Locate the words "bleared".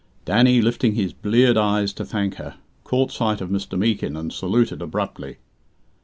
1.13-1.57